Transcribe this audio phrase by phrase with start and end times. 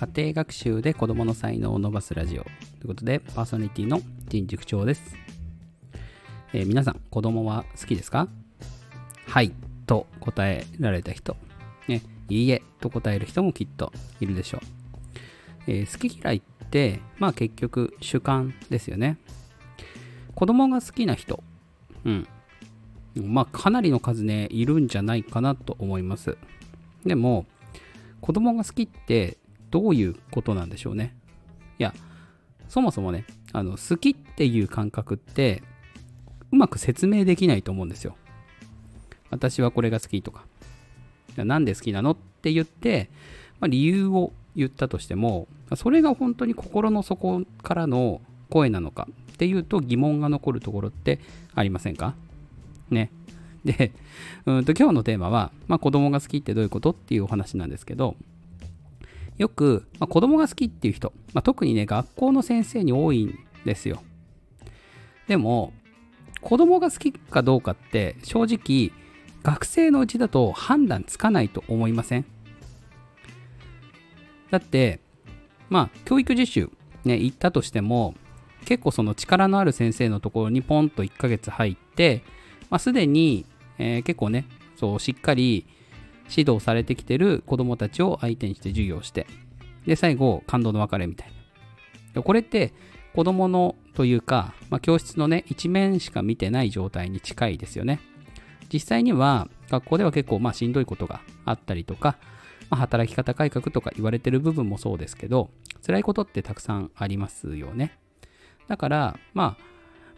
[0.00, 2.42] 家庭学習で子供の才能を伸ばすラジオ。
[2.42, 2.52] とい
[2.84, 4.00] うことでパーソナリティの
[4.30, 5.14] 人塾長です、
[6.54, 8.26] えー、皆さん子供は好きですか？
[9.26, 9.52] はい
[9.86, 11.36] と答えられた人、
[11.86, 12.00] ね、
[12.30, 14.60] いいえと答える人もきっといるでしょう、
[15.66, 19.18] えー、好き嫌いってまあ結局主観ですよね。
[20.34, 21.44] 子供が好きな人。
[22.06, 22.26] うん。
[23.16, 26.38] まあかなりの数ねいるんじゃないかなと思います。
[27.04, 27.44] でも
[28.22, 29.36] 子供が好きって
[29.70, 31.16] どういうことなんでしょうね。
[31.78, 31.94] いや、
[32.68, 35.62] そもそもね、あの好きっていう感覚って
[36.52, 38.16] うまく説明できないと思うんですよ。
[39.30, 40.44] 私はこれが好きとか。
[41.36, 43.08] なんで好きなのって言って、
[43.60, 51.20] まあ、理由を言ったとしても、それが本当に心の底からの声なのかっていうと疑問が残るところって
[51.54, 52.14] ありませんか？
[52.90, 53.12] ね。
[53.64, 53.92] で、
[54.46, 58.16] うんと今日のテーマは、まあ、子供が好きってどういうことっていうお話なんですけど、
[59.40, 64.02] よく、まあ、子供が好きっていう人、まあ、特にね、学校の先生に多いんですよ。
[65.28, 65.72] でも、
[66.40, 68.92] 子供が好きかどうかって正直、
[69.42, 72.26] 学生のうちだと判断つかないと思いません？
[74.50, 75.00] だって、
[75.70, 76.70] まあ、教育実習、
[77.04, 78.14] ね、行ったとしても、
[78.66, 82.22] 結構その力のある先生のところにポンと1ヶ月入って、
[82.68, 83.46] まあ、すでに
[83.80, 84.44] えー、結構ね、
[84.76, 85.66] そう、しっかり
[86.30, 89.26] 指導されてきてる子供たちを相手にして授業して、
[89.86, 91.32] で、最後、感動の別れみたい
[92.14, 92.22] な。
[92.22, 92.72] これって
[93.14, 98.00] 子供のというか、まあ、教室のね、一面しか見てない状態に近いですよね。
[98.72, 102.18] 実際には、学校では結構まあしんどいことがあったりとか、
[102.68, 105.50] まあ、働き方改革とか言われてる部分もそうですけど、
[105.84, 107.98] 辛いことってたくさんありますよね。
[108.68, 109.70] だから、まあ、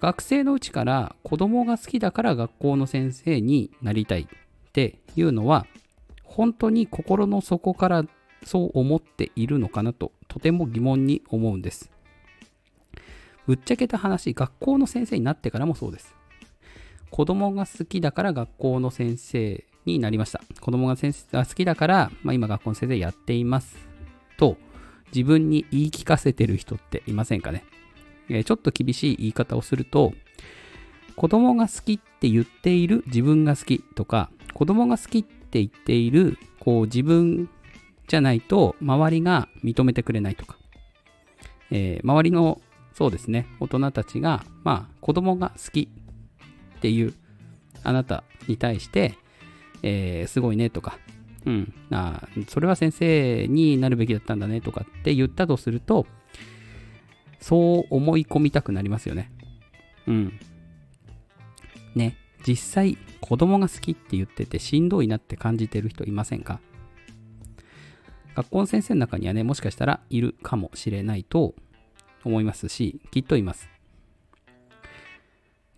[0.00, 4.26] 学生のうちから子供が好きだから学校の先生になりたいっ
[4.72, 5.66] ていうのは
[6.30, 8.04] 本当に心の底から
[8.44, 11.90] そう思っているのかなととても疑問に思うんです。
[13.46, 16.14] ぶっちゃけた話、学校の先生になってからもそうです。
[17.10, 20.40] 子供が好きだから学校の先生になりました。
[20.60, 23.76] 子供が先生が好きだから、まあ、今学校の先生やっています。
[24.38, 24.56] と
[25.12, 27.64] 自分に言い聞かせてる人っていませんかね
[28.28, 30.12] えちょっと厳しい言い方をすると、
[31.16, 37.50] 子供が好きって言っている自分が好きとか、子供が好きってって言っているこう自分
[38.06, 40.56] じゃないと周りが認めてくれないとか、
[41.72, 42.60] えー、周りの
[42.94, 45.88] そうですね、大人たちが、まあ、子供が好き
[46.76, 47.14] っていう
[47.82, 49.14] あなたに対して、
[49.82, 50.98] えー、すごいねとか、
[51.46, 56.06] うん、あそれは先生になるべきだったんだねとかって言ったとすると、
[57.40, 59.32] そう思い込みたくなりますよね。
[60.06, 60.38] うん。
[61.94, 62.16] ね、
[62.46, 66.60] 実際子供が好きって言っててしんどいなって感じてる人いませんか？
[68.34, 71.54] 学校の先生の中にはね、もしかしたらいるかもしれないと
[72.24, 73.68] 思いますし、きっといます。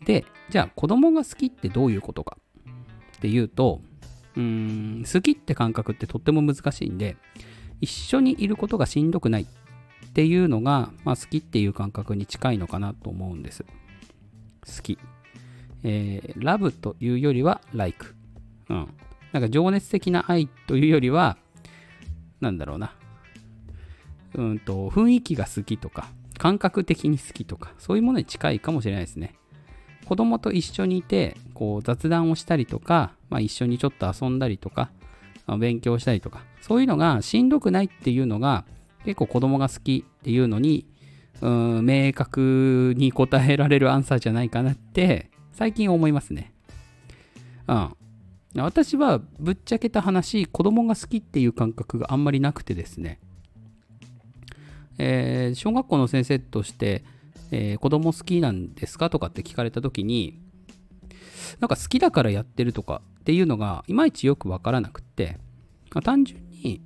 [0.05, 2.37] で、じゃあ子供が好きってどういうことか
[3.17, 3.81] っていうと、
[4.37, 4.43] うー
[5.01, 7.17] ん、好きって感覚ってとっても難しいんで、
[7.81, 9.47] 一緒にいることがしんどくないっ
[10.13, 13.65] ていうのが、まあ、好きっていう感覚に近いのかなと思うんです。
[13.65, 14.99] 好き。
[15.85, 18.15] えー、ラブというよりは like。
[18.69, 18.89] うん。
[19.33, 21.37] なんか情熱的な愛というよりは、
[22.41, 22.95] なんだろうな。
[24.35, 29.35] うんと、雰囲気が好きとか、感覚的に好きとか、そういうものに近いかもしれないですね。
[30.05, 34.91] 子供と一緒にいて、こう雑談をしたりとか、まあ、一緒にちょっと遊んだりとか、
[35.59, 38.65] 勉強したりとか、そういうのがしんどくないっていうのが、
[39.05, 40.87] 結構子供が好きっていうのに、
[41.41, 46.53] うん、明確に答えられるアンサーじゃないかなって最近思いますね。
[47.69, 47.97] うん。
[48.57, 53.19] 私はぶっちゃけた話、子供が好きっていう感覚があんまりなくてですね、
[54.99, 57.05] えー、小学校の先生として、
[57.51, 60.41] えー、子供好きなんですかとかって聞かれた時に、
[61.61, 65.39] なんか好きだからやってるとかっていうのがいまいちよくわからなくって、
[65.95, 66.83] まあ、単純に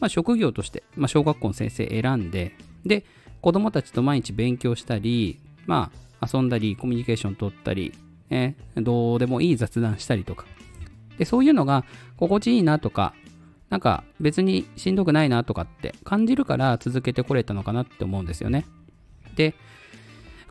[0.00, 2.52] まあ、職業として、まあ、小学校の先生選んで、
[2.84, 3.04] で、
[3.42, 7.92] 子供たちと毎日勉強したり、まあ、遊んだり、コミュニケーション取ったり、
[8.30, 10.46] ね、どうでもいい雑談したりとか。
[11.18, 11.84] で、そういうのが
[12.16, 13.14] 心地いいなとか、
[13.68, 18.64] なんか別にしんどくないなとかって感じるから続けてこれたのかなって思うんですよね。
[19.36, 19.54] で、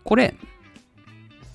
[0.03, 0.35] これ、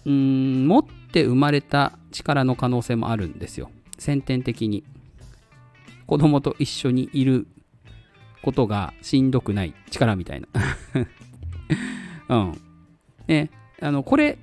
[0.04, 3.70] うーん、持って生まれた力の可能性もあるんですよ。
[3.98, 4.84] 先天的に。
[6.06, 7.46] 子供と一緒にいる
[8.42, 10.48] ことがしんどくない力みたいな。
[12.28, 12.60] うん。
[13.26, 13.50] ね、
[13.80, 14.38] あの、これ、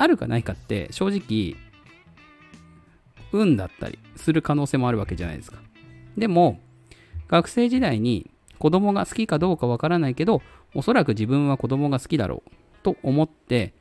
[0.00, 1.56] あるかないかって正直、
[3.32, 5.58] 運だったりする可能性もあるわけじゃないですか。
[6.16, 6.58] でも、
[7.28, 10.40] 学生時代に子供が好きかどうかわからないけど、
[10.74, 12.50] おそらく自分は子供が好きだろう
[12.82, 13.74] と思って、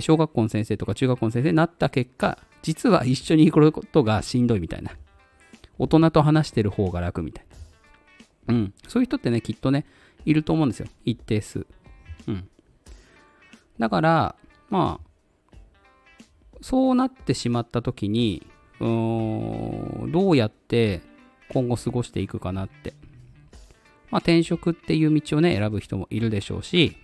[0.00, 4.92] 小学校の先生とか中学校の先生になった結果、実は一緒に行くことがしんどいみたいな。
[5.78, 7.46] 大人と話してる方が楽みたい
[8.46, 8.54] な。
[8.54, 8.74] うん。
[8.86, 9.84] そういう人ってね、きっとね、
[10.24, 10.86] いると思うんですよ。
[11.04, 11.66] 一定数。
[12.28, 12.48] うん。
[13.78, 14.36] だから、
[14.70, 15.05] まあ、
[16.68, 18.44] そうなってしまった時に、
[18.80, 21.00] うーん、どうやって
[21.48, 22.94] 今後過ごしていくかなって。
[24.10, 26.96] まあ、転職っていう道をね、選ぶ人もいるでしょうし、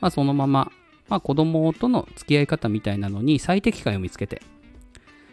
[0.00, 0.72] まあ、そのまま、
[1.06, 4.40] まあ、子供との付き合い方みたいなのに最適解を見つけて、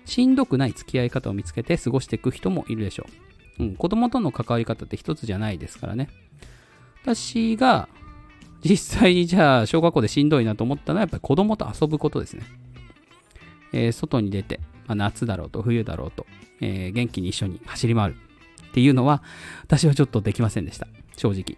[0.03, 3.05] しんどくない付き合い方を見つけて過ごしていく人もいるでしょ
[3.59, 3.63] う。
[3.63, 6.09] うん、子供との関わり方って一つじゃないですからね。
[7.03, 7.87] 私が
[8.61, 12.64] 実際にじゃあ小学校でしんどいなと思ったのはやっぱり子供と遊ぶことですね。
[13.75, 16.25] えー、外に出て、まあ、夏だろうと冬だろうと、
[16.61, 18.15] えー、元気に一緒に走り回る
[18.69, 19.21] っていうのは
[19.63, 20.87] 私はちょっとできませんでした。
[21.15, 21.57] 正直。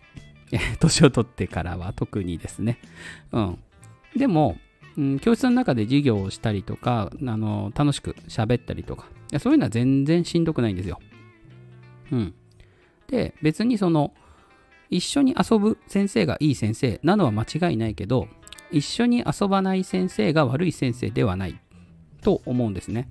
[0.80, 2.80] 年を取ってからは特にですね。
[3.32, 3.60] うん。
[4.16, 4.58] でも、
[4.98, 9.08] うん、教室の中で授業をしたりとか、あの楽しく喋ったりとか、
[9.40, 11.00] そういうのは全然しんどくないんですよ。
[12.12, 12.34] うん。
[13.08, 14.14] で、別にその、
[14.90, 18.28] 一緒に遊ぶ先生がいい先生なのは間違いないけど、
[18.72, 21.60] 一緒に遊ばない先生が悪い先生ではない
[22.22, 23.10] と思うんですね。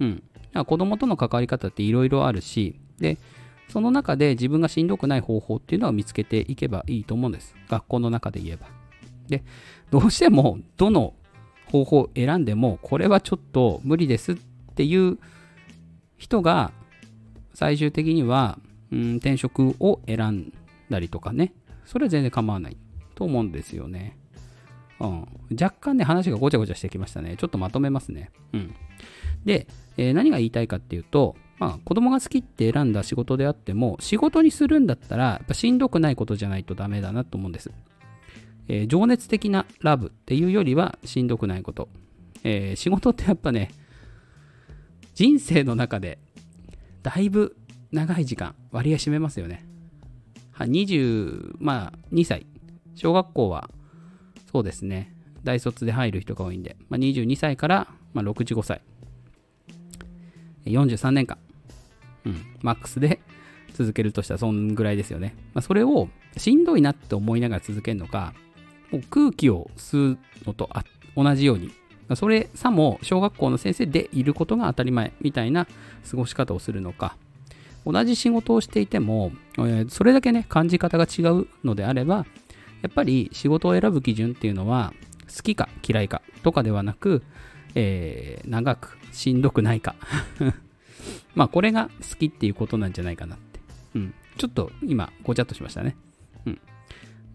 [0.00, 0.22] うん。
[0.66, 3.18] 子供との関わり方っていろいろあるし、で、
[3.68, 7.54] その中で自分がしんどくない方法っていうのを見つけていけばいいと思うんです。
[7.68, 8.66] 学校の中で言えば。
[9.28, 9.42] で、
[9.90, 11.14] どうしてもどの
[11.66, 14.36] 方法を選んでも、これはちょっと無理ですっ
[14.76, 15.18] ていう
[16.18, 16.72] 人が
[17.54, 18.58] 最終的には、
[18.92, 20.52] うん、転職を選ん
[20.90, 21.52] だりとかね、
[21.84, 22.76] それは全然構わない
[23.14, 24.16] と思うんですよね。
[25.00, 25.26] うん、
[25.60, 27.36] 若干ね、話がごちゃごちゃしてきましたね。
[27.36, 28.30] ちょっとまとめますね。
[28.52, 28.74] うん。
[29.44, 37.70] で、えー、何が言いたいかっていうと、まあ、子供が好きって選んだ仕事であっても、仕事にするんだったら、やっぱしんどくないことじゃないとダメだなと思うんです。
[38.68, 41.88] えー、情熱的なラブっていうよりはしんどくないこと。
[42.44, 43.70] えー、仕事ってやっぱね、
[45.14, 46.18] 人生の中で
[47.02, 47.56] だいぶ
[47.92, 49.64] 長い時間割合占めますよね。
[50.52, 52.46] は20、まあ2歳。
[52.96, 53.70] 小学校は
[54.54, 55.12] そうですね。
[55.42, 58.82] 大卒で入る人が多いんで、まあ、22歳から、まあ、65歳。
[60.64, 61.38] 43年間。
[62.24, 63.18] うん、マックスで
[63.72, 65.34] 続けるとしたらそんぐらいですよね。
[65.54, 68.32] まあ、それをしんどいなって思いながら続けるのか、
[68.92, 70.70] もう空気を吸うのと
[71.16, 71.72] 同じように、
[72.14, 75.66] それさも小学校の先生でいることが当たり前みたいな
[76.08, 77.16] 過ごし方をするのか、
[77.84, 79.32] 同じ仕事をしていても、
[79.88, 82.24] それだけね、感じ方が違うのであれば、
[82.84, 84.92] やっぱり仕事を選ぶ基準っていうのは、
[85.34, 87.22] 好きか嫌いかとかではなく、
[87.74, 89.96] えー、長くしんどくないか
[91.34, 93.60] まあこれが好きっていうことなんじゃないかなって。
[93.94, 94.14] うん。
[94.36, 95.96] ちょっと今ごちゃっとしましたね。
[96.44, 96.60] うん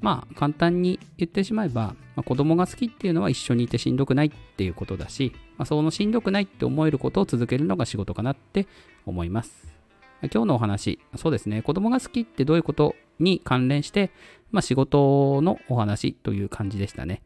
[0.01, 8.67] まあ簡単に言ってしまえば、まあ、子供が好きっていうのは一緒にいてしんどくないっていうことだし、まあ、そのしんどくないって思えることを続けるのが仕事かなって
[9.05, 9.73] 思います。
[10.21, 14.11] 今日のお話、そうですね、子供が好きってどういうことに関連して、
[14.51, 17.21] まあ、仕事のお話という感じでしたね。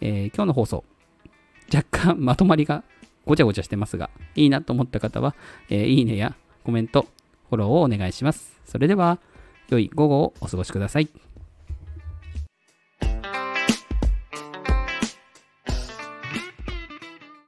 [0.00, 0.84] えー、今日の放送、
[1.72, 2.82] 若干まとまりが
[3.26, 5.34] ごちゃごちゃしてますが、いいなと思った方は、
[5.68, 7.06] えー、いいねやコメント、
[7.48, 8.60] フォローをお願いします。
[8.64, 9.18] それでは、
[9.68, 11.29] 良い午後をお過ごしください。